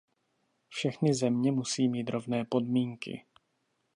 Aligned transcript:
Všechny 0.67 1.13
země 1.13 1.51
musí 1.51 1.87
mít 1.87 2.09
rovné 2.09 2.45
podmínky. 2.45 3.25